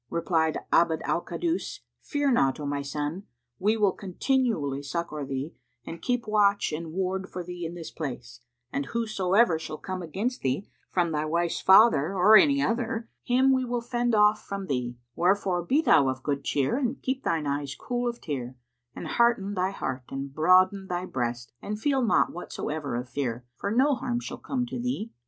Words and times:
Replied 0.09 0.57
Abd 0.73 1.03
al 1.03 1.21
Kaddus, 1.23 1.81
"Fear 2.01 2.31
not, 2.31 2.59
O 2.59 2.65
my 2.65 2.81
son; 2.81 3.27
we 3.59 3.77
will 3.77 3.91
continually 3.91 4.81
succour 4.81 5.23
thee 5.23 5.53
and 5.85 6.01
keep 6.01 6.25
watch 6.25 6.71
and 6.73 6.91
ward 6.91 7.29
for 7.29 7.43
thee 7.43 7.67
in 7.67 7.75
this 7.75 7.91
place; 7.91 8.39
and 8.73 8.87
whosoever 8.87 9.59
shall 9.59 9.77
come 9.77 10.01
against 10.01 10.41
thee 10.41 10.67
from 10.89 11.11
thy 11.11 11.23
wife's 11.25 11.61
father 11.61 12.15
or 12.15 12.35
any 12.35 12.63
other, 12.63 13.09
him 13.21 13.53
we 13.53 13.63
will 13.63 13.79
fend 13.79 14.15
off 14.15 14.43
from 14.43 14.65
thee; 14.65 14.97
wherefore 15.15 15.61
be 15.63 15.83
thou 15.83 16.07
of 16.09 16.23
good 16.23 16.43
cheer 16.43 16.77
and 16.79 17.03
keep 17.03 17.21
thine 17.23 17.45
eyes 17.45 17.75
cool 17.75 18.07
of 18.09 18.19
tear, 18.19 18.57
and 18.95 19.07
hearten 19.07 19.53
thy 19.53 19.69
heart 19.69 20.05
and 20.09 20.33
broaden 20.33 20.87
thy 20.87 21.05
breast 21.05 21.51
and 21.61 21.79
feel 21.79 22.01
naught 22.01 22.31
whatsoever 22.33 22.95
of 22.95 23.07
fear, 23.07 23.45
for 23.55 23.69
no 23.69 23.93
harm 23.93 24.19
shall 24.19 24.39
come 24.39 24.65
to 24.65 24.79
thee." 24.79 25.11